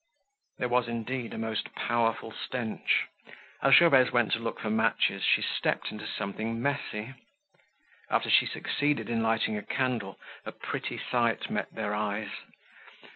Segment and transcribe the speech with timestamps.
[0.57, 3.05] There was indeed a most powerful stench.
[3.61, 7.13] As Gervaise went to look for matches, she stepped into something messy.
[8.09, 12.31] After she succeeded in lighting a candle, a pretty sight met their eyes.